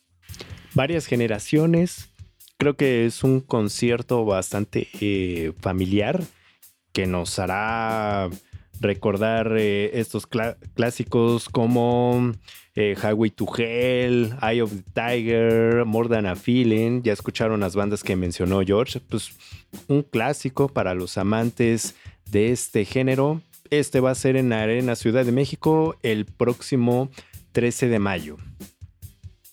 [0.75, 2.11] varias generaciones.
[2.57, 4.87] Creo que es un concierto bastante
[5.59, 6.23] familiar
[6.93, 8.29] que nos hará
[8.79, 12.33] recordar eh, estos clásicos como
[12.75, 17.01] eh, Highway to Hell, Eye of the Tiger, More Than a Feeling.
[17.03, 19.01] Ya escucharon las bandas que mencionó George.
[19.01, 19.31] Pues
[19.87, 21.95] un clásico para los amantes
[22.31, 23.41] de este género.
[23.69, 27.09] Este va a ser en Arena Ciudad de México el próximo
[27.51, 28.37] 13 de mayo.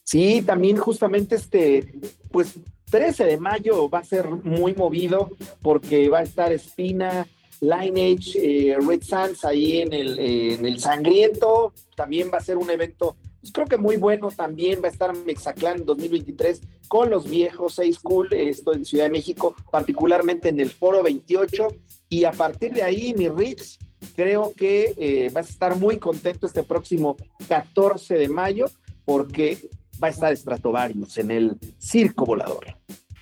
[0.04, 1.92] Sí, también justamente este,
[2.30, 2.54] pues
[2.90, 5.30] 13 de mayo va a ser muy movido
[5.60, 7.26] porque va a estar Espina,
[7.60, 8.38] Lineage,
[8.70, 11.72] eh, Red Sands ahí en el, en el Sangriento.
[11.96, 14.30] También va a ser un evento, pues creo que muy bueno.
[14.30, 19.10] También va a estar Mexaclan 2023 con los viejos Seis Cool, esto en Ciudad de
[19.10, 21.68] México, particularmente en el Foro 28.
[22.08, 23.78] Y a partir de ahí, mi Rich,
[24.14, 27.16] creo que eh, vas a estar muy contento este próximo
[27.48, 28.66] 14 de mayo
[29.04, 29.68] porque
[30.02, 32.66] va a estar Stratovarius en el Circo Volador.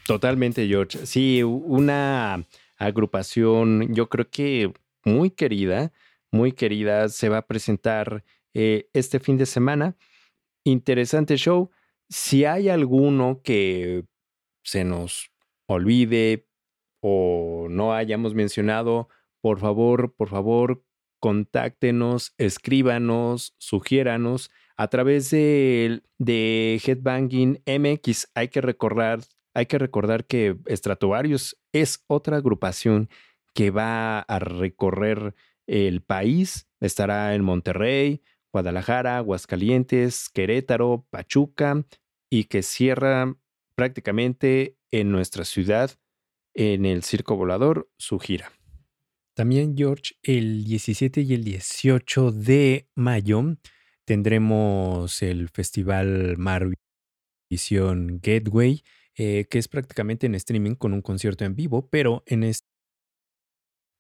[0.07, 1.07] Totalmente, George.
[1.07, 2.45] Sí, una
[2.77, 4.73] agrupación, yo creo que
[5.05, 5.93] muy querida,
[6.31, 9.97] muy querida, se va a presentar eh, este fin de semana.
[10.65, 11.71] Interesante show.
[12.09, 14.05] Si hay alguno que
[14.63, 15.31] se nos
[15.67, 16.47] olvide
[17.01, 19.09] o no hayamos mencionado,
[19.41, 20.85] por favor, por favor,
[21.21, 28.29] contáctenos, escríbanos, sugiéranos a través de, de Headbanging MX.
[28.35, 29.21] Hay que recordar,
[29.55, 33.09] hay que recordar que Stratovarius es otra agrupación
[33.55, 35.35] que va a recorrer
[35.67, 36.69] el país.
[36.81, 38.23] Estará en Monterrey,
[38.53, 41.85] Guadalajara, Aguascalientes, Querétaro, Pachuca
[42.31, 43.37] y que cierra
[43.77, 45.91] prácticamente en nuestra ciudad,
[46.55, 48.53] en el Circo Volador, su gira.
[49.35, 53.57] También, George, el 17 y el 18 de mayo
[54.07, 58.83] tendremos el Festival Marvisión Gateway,
[59.17, 62.67] eh, que es prácticamente en streaming con un concierto en vivo, pero en este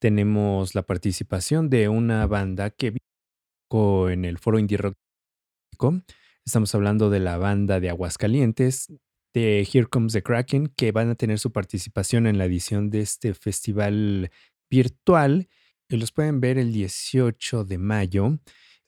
[0.00, 2.92] tenemos la participación de una banda que
[3.74, 4.94] en el foro Indie Rock.
[6.46, 8.92] Estamos hablando de la banda de Aguascalientes,
[9.34, 13.00] de Here Comes the Kraken, que van a tener su participación en la edición de
[13.00, 14.30] este festival
[14.70, 15.48] virtual.
[15.88, 18.38] Los pueden ver el 18 de mayo.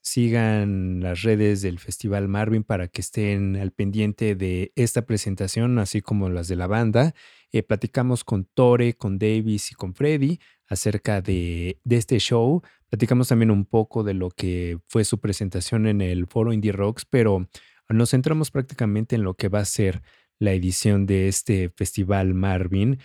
[0.06, 6.00] Sigan las redes del Festival Marvin para que estén al pendiente de esta presentación, así
[6.00, 7.12] como las de la banda.
[7.50, 10.38] Eh, platicamos con Tore, con Davis y con Freddy
[10.68, 12.62] acerca de, de, este show.
[12.88, 17.04] Platicamos también un poco de lo que fue su presentación en el foro Indie Rocks,
[17.04, 17.48] pero
[17.88, 20.02] nos centramos prácticamente en lo que va a ser
[20.38, 23.00] la edición de este Festival Marvin,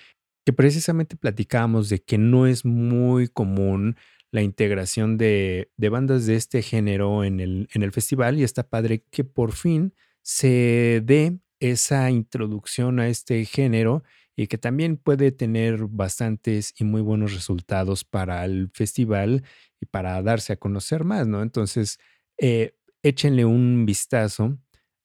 [0.46, 3.96] que precisamente platicamos de que no es muy común
[4.32, 9.52] la integración de, bandas de este género en el, festival y está padre que por
[9.52, 14.04] fin se dé esa introducción a este género
[14.36, 19.44] y que también puede tener bastantes y muy buenos resultados para el festival
[19.82, 21.42] y para darse a conocer más, ¿no?
[21.42, 22.00] Entonces,
[22.38, 22.74] eh,
[23.04, 24.58] échenle un vistazo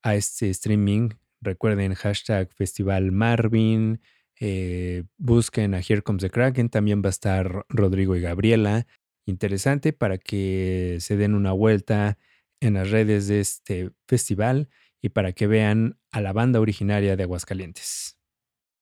[0.03, 1.11] a este streaming.
[1.41, 4.01] Recuerden hashtag Festival Marvin.
[4.39, 6.69] Eh, busquen a Here Comes the Kraken.
[6.71, 8.87] También va a estar Rodrigo y Gabriela
[9.27, 12.19] interesante para que se den una vuelta
[12.61, 14.69] en las redes de este festival
[15.03, 18.17] y para que vean a la banda originaria de Aguascalientes.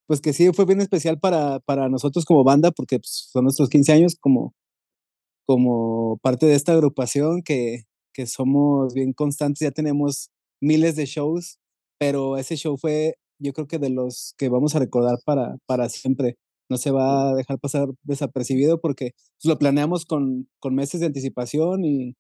[0.07, 3.71] Pues que sí, fue bien especial para, para nosotros como banda, porque pues, son nuestros
[3.71, 4.55] 15 años como,
[5.47, 10.31] como parte de esta agrupación, que, que somos bien constantes, ya tenemos
[10.61, 11.59] miles de shows,
[11.99, 15.89] pero ese show fue, yo creo que de los que vamos a recordar para, para
[15.89, 16.37] siempre
[16.69, 21.07] no se va a dejar pasar desapercibido porque pues, lo planeamos con, con meses de
[21.07, 22.17] anticipación y,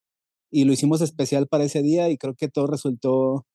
[0.50, 3.46] y, lo hicimos especial para ese día y creo que todo resultó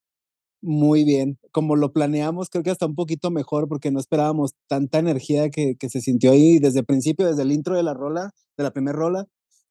[0.61, 1.39] muy bien.
[1.51, 5.75] Como lo planeamos, creo que hasta un poquito mejor porque no esperábamos tanta energía que,
[5.77, 8.71] que se sintió ahí desde el principio, desde el intro de la rola, de la
[8.71, 9.25] primera rola.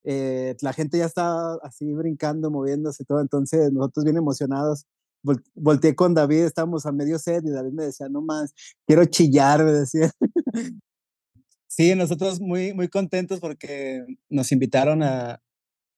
[0.05, 4.87] Eh, la gente ya estaba así brincando, moviéndose todo, entonces nosotros bien emocionados
[5.55, 8.55] volteé con David, estábamos a medio set y David me decía, no más,
[8.87, 10.11] quiero chillar, me decía.
[11.79, 15.41] Sí, nosotros muy, muy contentos porque nos invitaron a,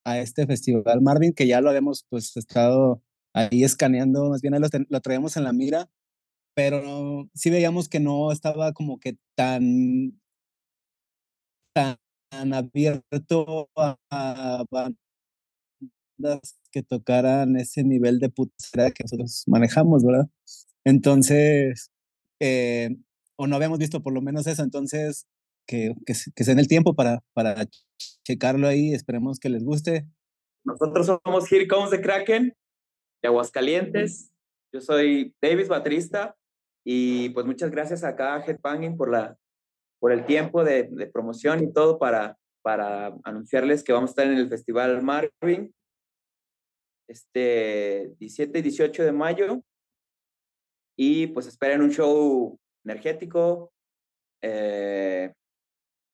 [0.05, 3.03] a este festival Marvin, que ya lo habíamos pues estado
[3.35, 5.91] ahí escaneando, más bien lo, lo traíamos en la mira,
[6.55, 10.21] pero sí veíamos que no estaba como que tan,
[11.75, 20.29] tan abierto a, a bandas que tocaran ese nivel de putera que nosotros manejamos, ¿verdad?
[20.85, 21.91] Entonces,
[22.41, 22.97] eh,
[23.37, 25.27] o no habíamos visto por lo menos eso, entonces
[25.67, 27.67] que, que, que se den el tiempo para, para
[28.25, 28.93] checarlo ahí.
[28.93, 30.07] Esperemos que les guste.
[30.65, 32.55] Nosotros somos Here Comes the Kraken
[33.23, 34.31] de Aguascalientes.
[34.73, 36.37] Yo soy Davis, baterista.
[36.85, 39.37] Y pues muchas gracias acá a Headbanging por, la,
[39.99, 44.27] por el tiempo de, de, promoción y todo para, para anunciarles que vamos a estar
[44.27, 45.75] en el Festival Marvin
[47.11, 49.63] este 17 y 18 de mayo.
[50.97, 53.73] Y pues esperen un show energético,
[54.43, 55.33] eh,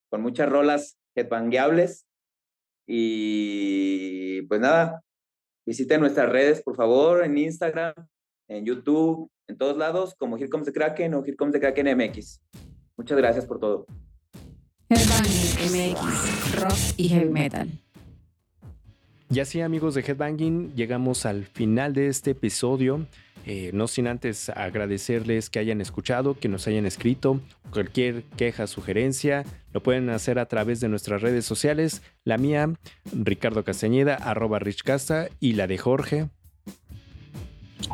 [0.08, 2.06] con muchas rolas headbangueables.
[2.86, 5.02] Y pues nada,
[5.66, 7.94] visiten nuestras redes, por favor, en Instagram,
[8.48, 11.96] en YouTube, en todos lados, como Here Comes the Kraken o Here Comes the Kraken
[11.96, 12.40] MX.
[12.96, 13.86] Muchas gracias por todo.
[14.88, 17.68] Headbanging MX, rock y heavy metal.
[19.28, 23.06] Y así amigos de Headbanging, llegamos al final de este episodio.
[23.48, 27.40] Eh, no sin antes agradecerles que hayan escuchado, que nos hayan escrito.
[27.70, 32.02] Cualquier queja, sugerencia, lo pueden hacer a través de nuestras redes sociales.
[32.24, 32.72] La mía,
[33.12, 36.28] Ricardo Castañeda, arroba Rich Casta, y la de Jorge.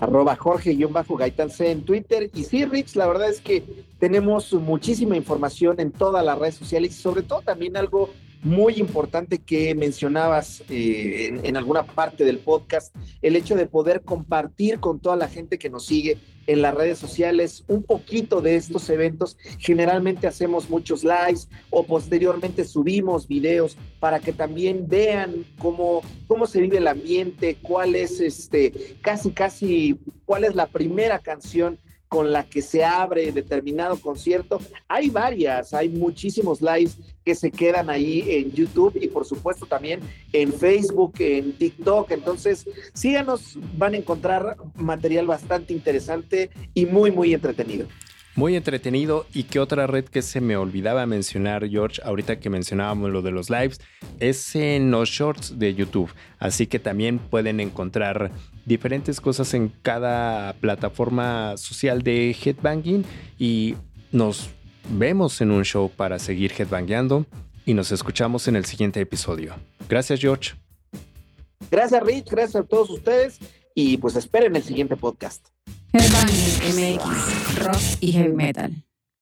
[0.00, 2.30] Arroba Jorge-Gaitán C en Twitter.
[2.32, 3.62] Y sí, Rich, la verdad es que
[3.98, 8.08] tenemos muchísima información en todas las redes sociales y sobre todo también algo
[8.42, 14.80] muy importante que mencionabas eh, en, alguna parte del podcast, el hecho de poder compartir
[14.80, 16.18] con toda la gente que nos sigue
[16.48, 19.38] en las redes sociales un poquito de estos eventos.
[19.58, 26.60] Generalmente hacemos muchos likes o posteriormente subimos videos para que también vean cómo, cómo se
[26.60, 31.78] vive el ambiente, cuál es este, casi, casi, cuál es la primera canción
[32.12, 34.60] con la que se abre determinado concierto.
[34.86, 40.00] Hay varias, hay muchísimos lives que se quedan ahí en YouTube y por supuesto también
[40.34, 42.10] en Facebook, en TikTok.
[42.10, 47.86] Entonces, síganos, van a encontrar material bastante interesante y muy, muy entretenido.
[48.34, 49.24] Muy entretenido.
[49.32, 53.30] Y que otra red que se me olvidaba mencionar, George, ahorita que mencionábamos lo de
[53.30, 53.80] los lives,
[54.20, 56.10] es en los shorts de YouTube.
[56.38, 58.30] Así que también pueden encontrar
[58.64, 63.04] diferentes cosas en cada plataforma social de headbanging.
[63.38, 63.74] Y
[64.10, 64.50] nos
[64.90, 67.26] vemos en un show para seguir headbangueando.
[67.64, 69.54] Y nos escuchamos en el siguiente episodio.
[69.88, 70.52] Gracias, George.
[71.70, 72.28] Gracias, Rich.
[72.30, 73.38] Gracias a todos ustedes.
[73.74, 75.46] Y pues esperen el siguiente podcast.
[75.92, 78.72] Headbanging MX, rock y heavy metal.